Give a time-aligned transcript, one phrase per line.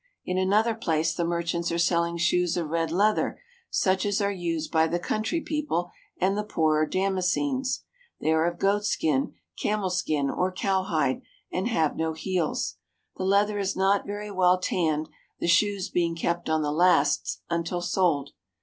[0.25, 4.31] In an other place the merchants are selling shoes of red leather such as are
[4.31, 7.83] used by the country people and the poorer Damascenes.
[8.19, 12.77] They are of goatskin, camelskin, or cow hide, and have no heels.
[13.17, 15.07] The leather is not very well tanned,
[15.39, 18.31] the shoes being kept on the lasts until sold.